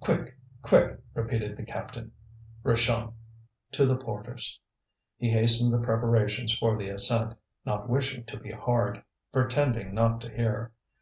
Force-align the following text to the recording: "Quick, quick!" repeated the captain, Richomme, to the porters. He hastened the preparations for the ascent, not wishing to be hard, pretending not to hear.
"Quick, 0.00 0.38
quick!" 0.62 0.98
repeated 1.12 1.58
the 1.58 1.62
captain, 1.62 2.10
Richomme, 2.62 3.12
to 3.72 3.84
the 3.84 3.98
porters. 3.98 4.58
He 5.18 5.28
hastened 5.28 5.74
the 5.74 5.84
preparations 5.84 6.56
for 6.56 6.78
the 6.78 6.88
ascent, 6.88 7.34
not 7.66 7.86
wishing 7.90 8.24
to 8.24 8.38
be 8.40 8.50
hard, 8.52 9.04
pretending 9.30 9.92
not 9.94 10.22
to 10.22 10.30
hear. 10.34 10.72